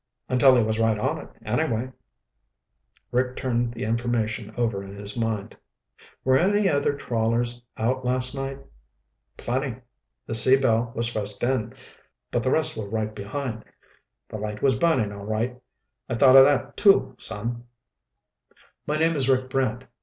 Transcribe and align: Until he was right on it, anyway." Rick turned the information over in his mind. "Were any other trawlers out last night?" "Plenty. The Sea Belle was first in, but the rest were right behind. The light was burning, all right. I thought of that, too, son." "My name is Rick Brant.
Until 0.27 0.55
he 0.55 0.63
was 0.63 0.79
right 0.79 0.97
on 0.97 1.19
it, 1.19 1.29
anyway." 1.45 1.91
Rick 3.11 3.35
turned 3.35 3.71
the 3.75 3.83
information 3.83 4.51
over 4.57 4.83
in 4.83 4.95
his 4.95 5.15
mind. 5.15 5.55
"Were 6.23 6.39
any 6.39 6.67
other 6.67 6.93
trawlers 6.93 7.61
out 7.77 8.03
last 8.03 8.33
night?" 8.33 8.57
"Plenty. 9.37 9.79
The 10.25 10.33
Sea 10.33 10.57
Belle 10.57 10.91
was 10.95 11.07
first 11.07 11.43
in, 11.43 11.75
but 12.31 12.41
the 12.41 12.49
rest 12.49 12.75
were 12.75 12.89
right 12.89 13.13
behind. 13.13 13.63
The 14.27 14.37
light 14.39 14.63
was 14.63 14.79
burning, 14.79 15.11
all 15.11 15.23
right. 15.25 15.61
I 16.09 16.15
thought 16.15 16.35
of 16.35 16.45
that, 16.45 16.75
too, 16.77 17.13
son." 17.19 17.65
"My 18.87 18.97
name 18.97 19.15
is 19.15 19.29
Rick 19.29 19.51
Brant. 19.51 19.83